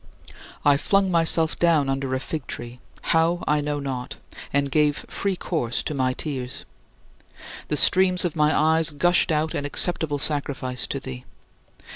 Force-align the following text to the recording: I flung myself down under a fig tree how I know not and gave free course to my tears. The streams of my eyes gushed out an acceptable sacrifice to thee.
I 0.65 0.77
flung 0.77 1.11
myself 1.11 1.59
down 1.59 1.87
under 1.87 2.15
a 2.15 2.19
fig 2.19 2.47
tree 2.47 2.79
how 3.13 3.43
I 3.45 3.61
know 3.61 3.79
not 3.79 4.15
and 4.51 4.71
gave 4.71 5.05
free 5.07 5.35
course 5.35 5.83
to 5.83 5.93
my 5.93 6.13
tears. 6.13 6.65
The 7.67 7.77
streams 7.77 8.25
of 8.25 8.35
my 8.35 8.51
eyes 8.57 8.89
gushed 8.89 9.31
out 9.31 9.53
an 9.53 9.63
acceptable 9.63 10.17
sacrifice 10.17 10.87
to 10.87 10.99
thee. 10.99 11.25